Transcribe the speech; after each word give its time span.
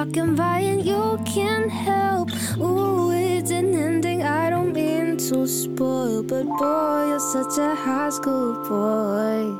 walking 0.00 0.34
by 0.34 0.60
and 0.60 0.86
you 0.86 1.20
can't 1.26 1.70
help. 1.70 2.30
Ooh, 2.58 3.10
it's 3.10 3.50
an 3.50 3.74
ending 3.74 4.22
I 4.22 4.48
don't 4.48 4.72
mean 4.72 5.18
to 5.28 5.46
spoil, 5.46 6.22
but 6.22 6.46
boy, 6.46 7.08
you're 7.08 7.20
such 7.20 7.58
a 7.58 7.74
high 7.74 8.08
school 8.08 8.54
boy. 8.66 9.59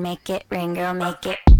make 0.00 0.30
it, 0.30 0.44
rain 0.50 0.74
girl, 0.74 0.94
make 0.94 1.26
it. 1.26 1.59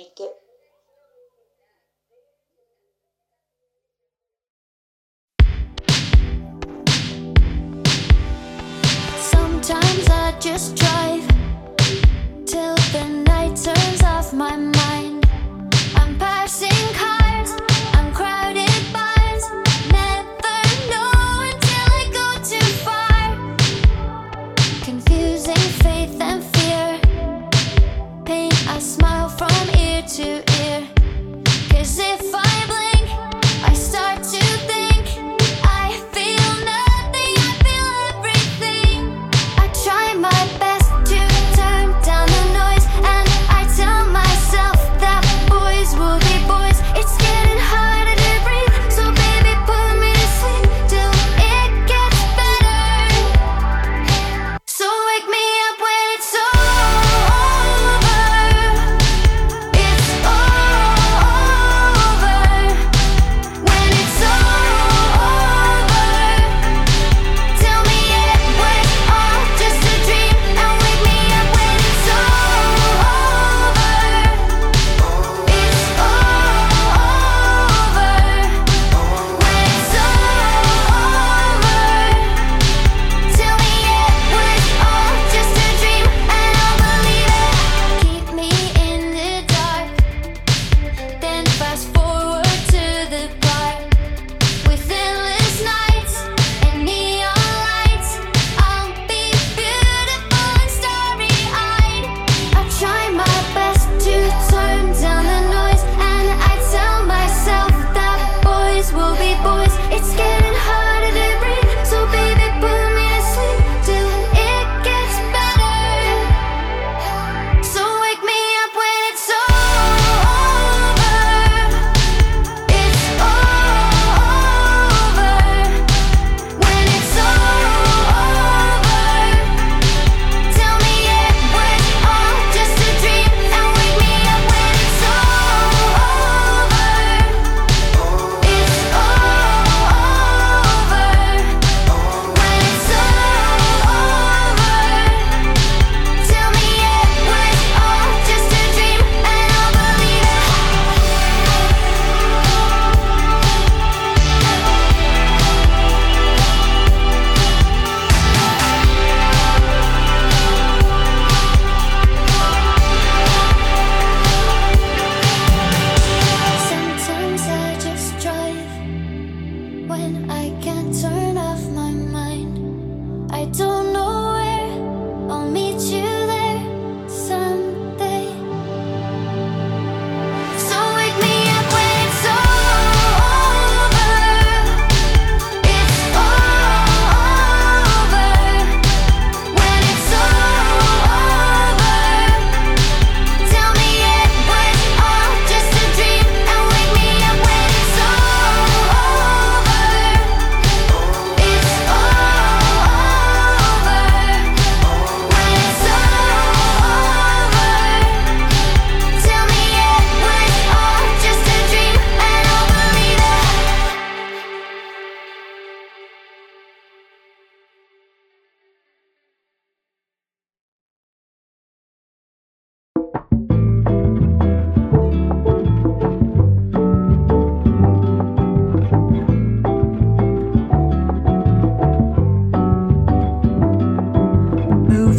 make 0.00 0.20
it 0.20 0.34
Sometimes 9.18 10.08
I 10.08 10.34
just 10.40 10.76
drive 10.76 11.26
till 12.46 12.76
the 12.94 13.04
night 13.26 13.56
turns 13.56 14.02
off 14.02 14.32
my 14.32 14.56
mind. 14.56 14.79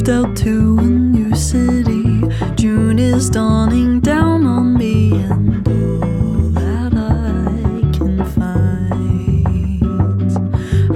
To 0.02 0.78
a 0.80 0.84
new 0.84 1.36
city. 1.36 2.24
June 2.56 2.98
is 2.98 3.30
dawning 3.30 4.00
down 4.00 4.48
on 4.48 4.74
me, 4.76 5.12
and 5.12 5.68
all 5.68 6.50
that 6.60 6.94
I 6.96 7.84
can 7.96 8.26
find 8.34 9.38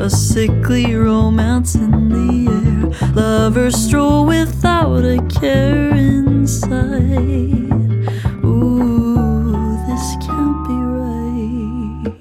a 0.01 0.09
sickly 0.09 0.95
romance 0.95 1.75
in 1.75 2.09
the 2.09 2.47
air. 2.51 2.89
Lovers 3.13 3.75
stroll 3.75 4.25
without 4.25 5.05
a 5.05 5.19
care 5.39 5.93
inside. 5.93 7.21
Ooh, 8.43 9.77
this 9.87 10.15
can't 10.25 10.67
be 10.67 10.79
right. 10.97 12.13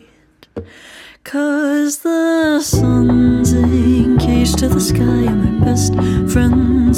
Cause 1.24 1.98
the 2.00 2.60
sun's 2.60 3.54
engaged 3.54 4.58
to 4.58 4.68
the 4.68 4.80
sky, 4.80 5.00
and 5.00 5.60
my 5.60 5.64
best 5.64 5.94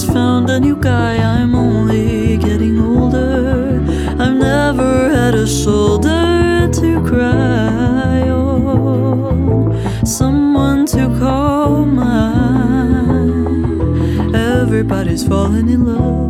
found 0.04 0.50
a 0.50 0.60
new 0.60 0.76
guy. 0.76 1.16
I'm 1.16 1.54
only 1.54 2.36
getting 2.36 2.78
older. 2.78 3.80
I've 4.18 4.36
never 4.36 5.10
had 5.10 5.34
a 5.34 5.46
shoulder 5.46 6.68
to 6.72 7.00
cry 7.02 8.28
on, 8.28 9.72
someone 10.04 10.86
to 10.86 11.08
call 11.18 11.84
mine. 11.86 12.74
Everybody's 14.34 15.24
falling 15.26 15.68
in 15.68 15.86
love, 15.86 16.25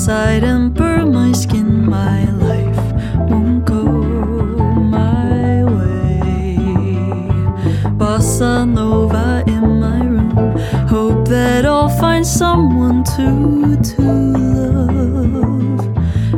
Outside 0.00 0.44
and 0.44 0.72
burned 0.72 1.12
my 1.12 1.32
skin. 1.32 1.84
My 1.84 2.24
life 2.30 2.94
won't 3.28 3.66
go 3.66 3.84
my 3.84 5.62
way. 5.62 6.56
Bossa 7.98 8.64
Nova 8.66 9.44
in 9.46 9.78
my 9.78 10.02
room. 10.02 10.56
Hope 10.88 11.28
that 11.28 11.66
I'll 11.66 11.90
find 12.00 12.26
someone 12.26 13.04
to 13.12 13.76
to 13.76 14.02
love. 14.72 15.84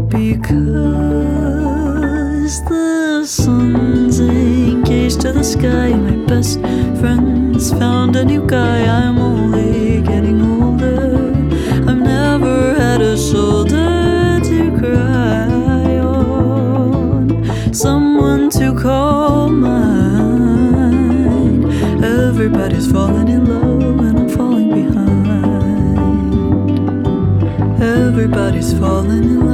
Because 0.09 1.05
the 2.64 3.25
sun's 3.25 4.18
engaged 4.18 5.20
to 5.20 5.33
the 5.33 5.44
sky. 5.44 5.90
My 5.90 6.16
best 6.27 6.59
friends 6.98 7.70
found 7.70 8.16
a 8.16 8.25
new 8.25 8.44
guy. 8.44 8.87
I'm 8.87 9.32
to 18.62 18.72
call 18.81 19.48
mine. 19.48 20.94
Everybody's 22.05 22.90
falling 22.90 23.29
in 23.29 23.44
love, 23.46 23.98
and 24.07 24.18
I'm 24.20 24.29
falling 24.29 24.70
behind. 24.70 25.27
Everybody's 27.83 28.72
falling 28.79 29.25
in 29.25 29.40
love. 29.40 29.51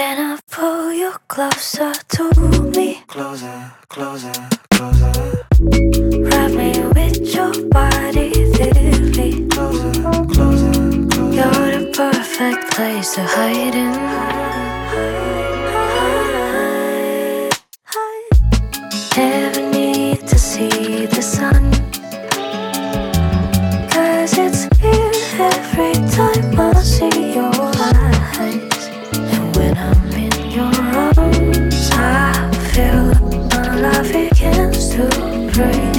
Can 0.00 0.18
I 0.18 0.38
pull 0.50 0.94
you 0.94 1.12
closer 1.28 1.92
to 1.92 2.24
me? 2.74 3.02
Closer, 3.06 3.70
closer, 3.90 4.32
closer, 4.70 5.12
Wrap 6.24 6.52
me 6.52 6.72
with 6.94 7.34
your 7.34 7.52
body 7.68 8.30
deeply. 8.56 9.46
closer, 9.48 9.92
closer, 10.00 10.34
closer. 10.34 10.72
You're 11.36 11.70
the 11.76 11.92
perfect 11.94 12.72
place 12.72 13.14
to 13.16 13.24
hide 13.24 13.74
in. 13.74 15.29
Breathe. 35.60 35.89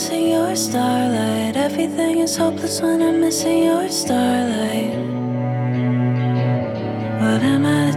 missing 0.00 0.28
your 0.30 0.56
starlight. 0.56 1.56
Everything 1.56 2.20
is 2.20 2.34
hopeless 2.34 2.80
when 2.80 3.02
I'm 3.02 3.20
missing 3.20 3.64
your 3.64 3.86
starlight. 3.90 4.96
What 7.20 7.42
am 7.42 7.66
I? 7.66 7.89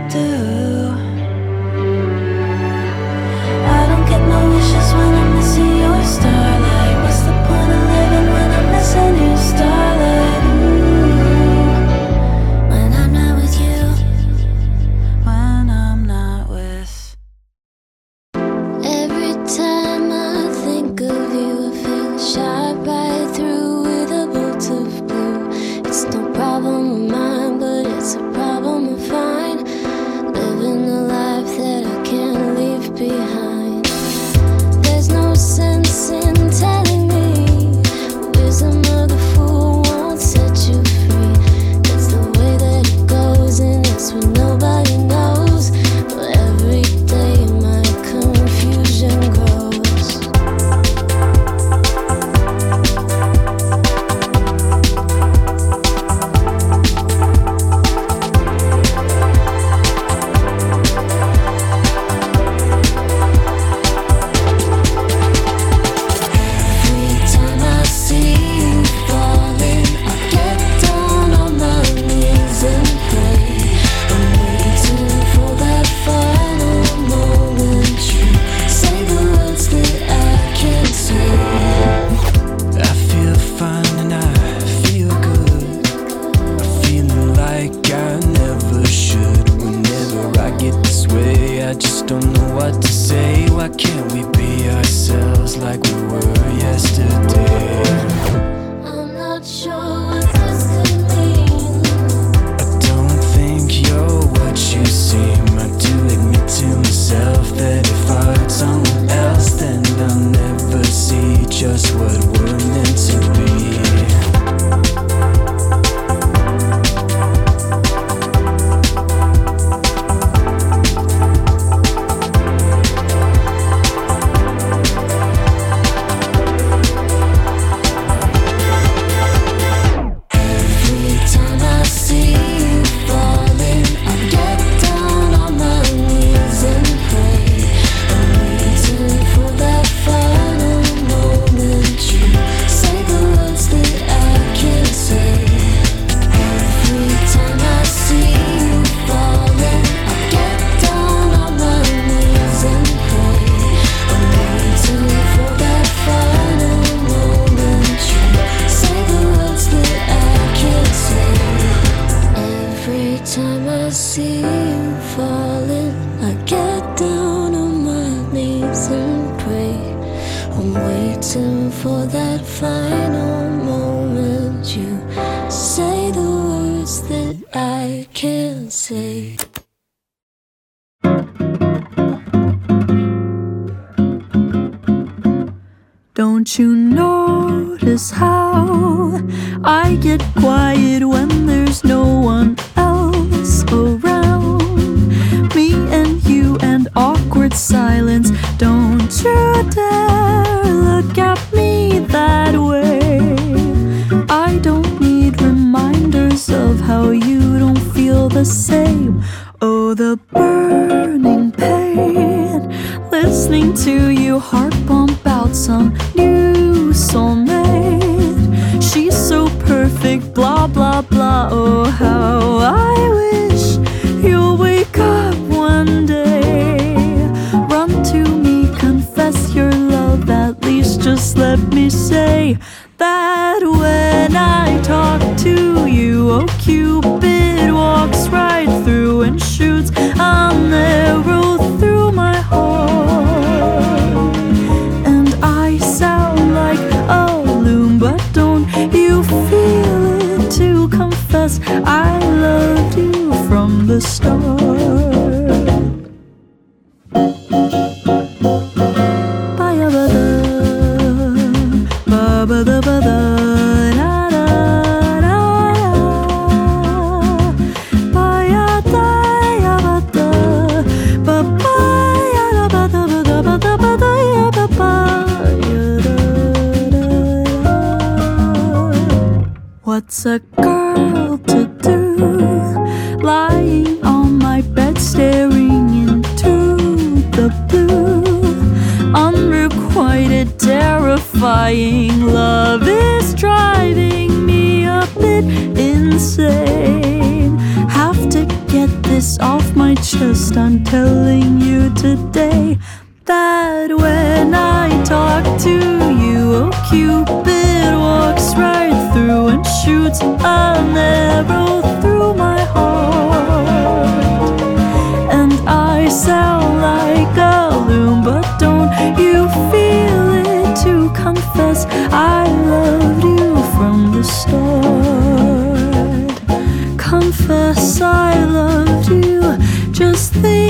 you 214.14 214.40
heart 214.40 214.74
on 214.90 215.10
out 215.26 215.56
some 215.56 215.94
new 216.16 216.94
soulmate? 216.94 218.82
She's 218.82 219.16
so 219.16 219.50
perfect, 219.66 220.34
blah 220.34 220.68
blah 220.68 221.02
blah. 221.02 221.50
Oh, 221.52 221.86
how 221.86 222.58
I 222.60 222.93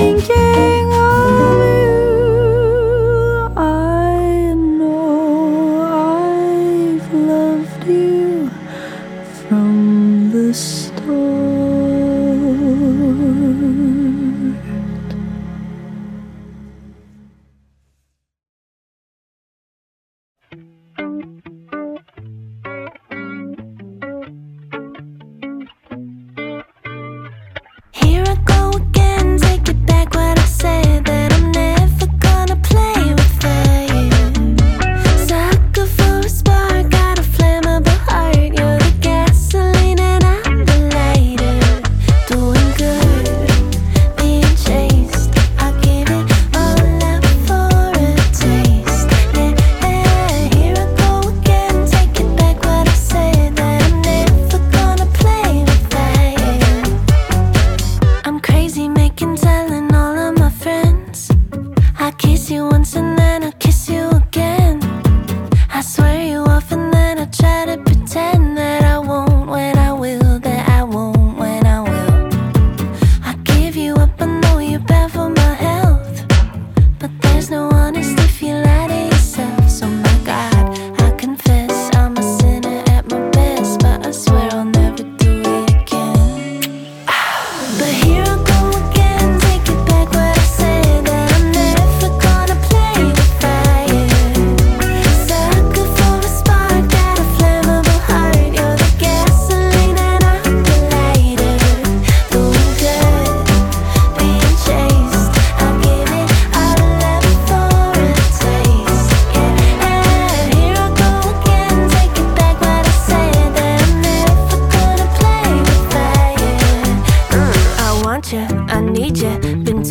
Thank 0.03 0.27
you. 0.27 0.72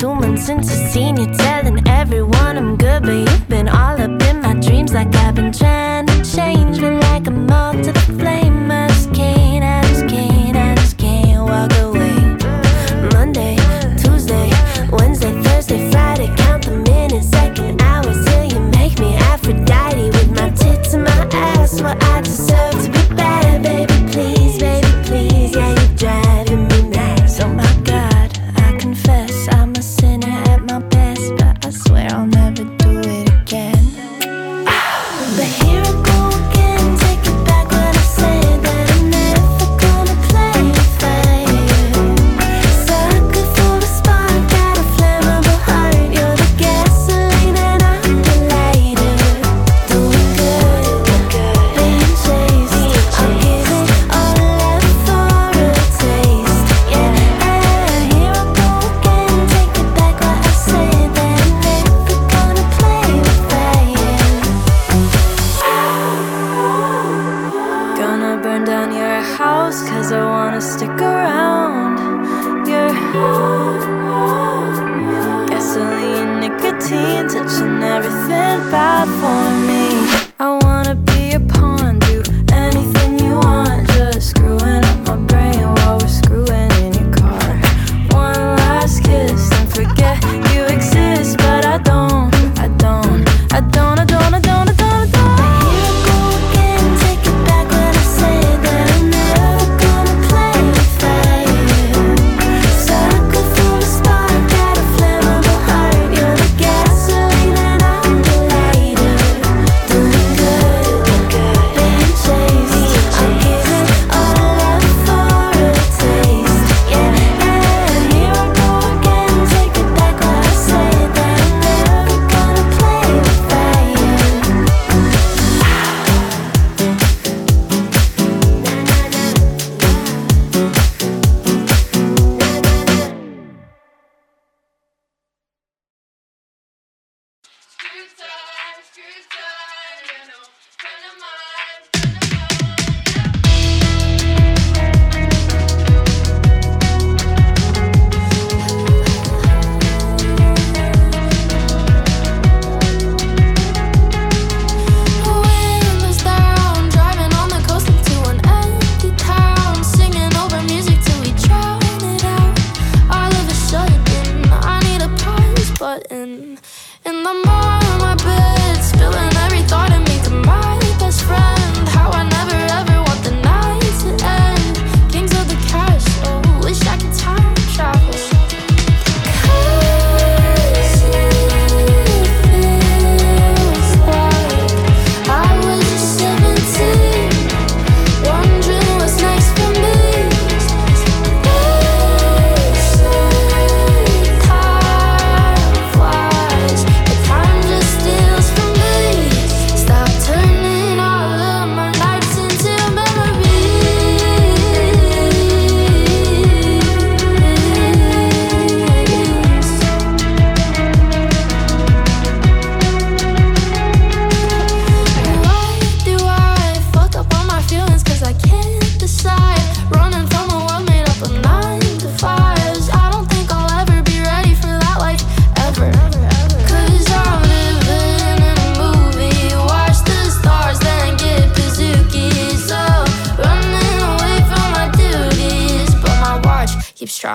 two 0.03 0.13
months 0.17 0.47
since 0.47 0.69
I 0.69 0.75
seen 0.89 1.17
you 1.17 1.27
telling 1.27 1.87
everyone 1.87 2.57
I'm 2.59 2.77
good, 2.77 3.05
but 3.05 3.13
you've 3.13 3.49
been 3.49 3.69
all 3.69 4.01
up 4.01 4.21
in 4.31 4.41
my 4.41 4.55
dreams 4.55 4.93
like 4.93 5.15
I've 5.15 5.32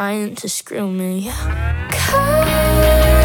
trying 0.08 0.36
to 0.36 0.47
screw 0.47 0.88
me. 0.89 1.30
Cause 1.91 3.16